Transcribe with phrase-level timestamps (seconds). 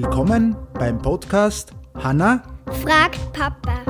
[0.00, 2.44] Willkommen beim Podcast Hanna
[2.84, 3.82] fragt Papa.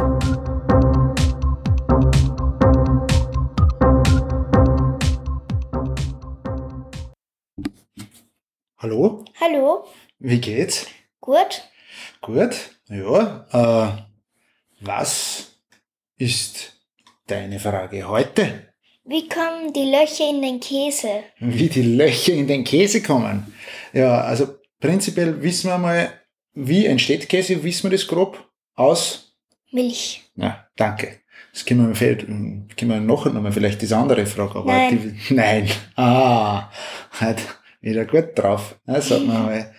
[8.79, 9.85] Hallo, Hallo,
[10.19, 10.87] wie geht's?
[11.21, 11.63] gut?
[12.23, 12.57] Gut,
[12.89, 13.47] ja.
[13.53, 14.03] Äh,
[14.81, 15.59] was
[16.17, 16.73] ist
[17.27, 18.73] deine Frage heute?
[19.05, 21.25] Wie kommen die Löcher in den Käse?
[21.39, 23.53] Wie die Löcher in den Käse kommen?
[23.93, 26.11] Ja, also prinzipiell wissen wir mal,
[26.55, 29.37] wie entsteht Käse, wissen wir das grob aus?
[29.71, 30.23] Milch.
[30.37, 31.19] Ja, danke.
[31.53, 34.57] Das können wir, vielleicht- können wir nachher nochmal vielleicht diese andere Frage.
[34.59, 35.19] Aber Nein.
[35.29, 35.69] Die, nein.
[35.97, 36.71] Ah,
[37.21, 37.39] halt
[37.81, 38.77] wieder gut drauf.
[38.87, 39.75] Ja, mal mal.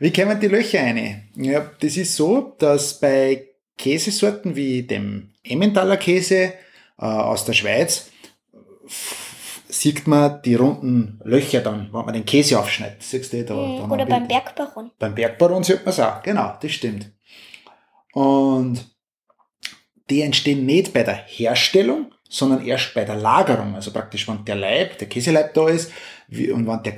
[0.00, 1.28] Wie kommen die Löcher rein?
[1.36, 3.46] Ja, das ist so, dass bei
[3.78, 6.52] Käsesorten wie dem Emmentaler Käse
[6.98, 8.10] äh, aus der Schweiz
[9.80, 13.02] sieht man die runden Löcher dann, wenn man den Käse aufschneidet.
[13.02, 13.54] Siehst du da?
[13.54, 14.28] Hm, da Oder noch beim?
[14.28, 14.90] Bergbaron.
[14.98, 16.22] Beim Bergbaron sieht man es auch.
[16.22, 17.10] Genau, das stimmt.
[18.12, 18.86] Und
[20.10, 23.74] die entstehen nicht bei der Herstellung, sondern erst bei der Lagerung.
[23.74, 25.90] Also praktisch, wenn der Leib, der Käseleib da ist
[26.30, 26.92] und wenn der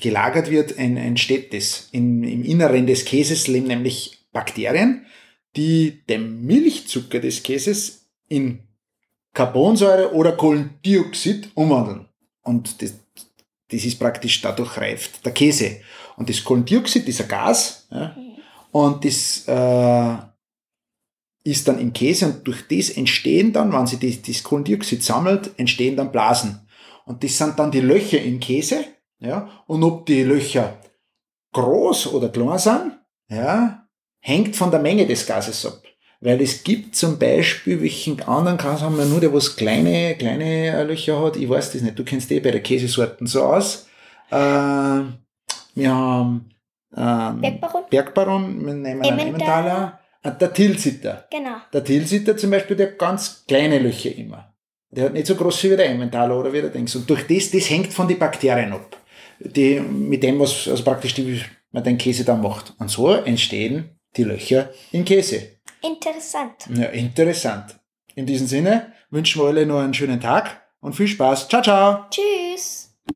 [0.00, 1.88] gelagert wird, en- entsteht das.
[1.92, 5.06] Im Inneren des Käses leben nämlich Bakterien,
[5.56, 8.60] die den Milchzucker des Käses in
[9.34, 12.08] Carbonsäure oder Kohlendioxid umwandeln.
[12.42, 12.94] Und das,
[13.70, 15.80] das ist praktisch, dadurch reift der Käse.
[16.16, 17.86] Und das Kohlendioxid ist ein Gas.
[17.90, 18.16] Ja,
[18.74, 20.16] und das äh,
[21.44, 25.56] ist dann im Käse und durch das entstehen dann, wenn sich das, das Kohlendioxid sammelt,
[25.56, 26.66] entstehen dann Blasen.
[27.04, 28.84] Und das sind dann die Löcher im Käse.
[29.20, 30.76] Ja, und ob die Löcher
[31.52, 32.98] groß oder klein sind,
[33.28, 33.86] ja,
[34.18, 35.80] hängt von der Menge des Gases ab.
[36.24, 40.82] Weil es gibt zum Beispiel, welchen anderen Gas haben wir nur, der was kleine, kleine
[40.84, 41.36] Löcher hat.
[41.36, 41.98] Ich weiß das nicht.
[41.98, 43.86] Du kennst eh bei der Käsesorten so aus.
[44.30, 46.50] Äh, wir haben
[46.96, 47.82] ähm, Bergbaron?
[47.90, 50.00] Bergbaron, wir nehmen einen Emmentaler.
[50.22, 51.26] Und der Tilsiter.
[51.30, 51.56] Genau.
[51.70, 54.54] Der Tilsiter zum Beispiel, der hat ganz kleine Löcher immer.
[54.92, 56.96] Der hat nicht so große wie der Emmentaler oder wie der Dings.
[56.96, 58.96] Und durch das, das hängt von den Bakterien ab.
[59.40, 62.72] Die, mit dem, was also praktisch die, man den Käse dann macht.
[62.78, 65.53] Und so entstehen die Löcher im Käse.
[65.84, 66.66] Interessant.
[66.74, 67.78] Ja, interessant.
[68.14, 71.48] In diesem Sinne wünschen wir alle noch einen schönen Tag und viel Spaß.
[71.48, 72.06] Ciao, ciao!
[72.10, 72.83] Tschüss.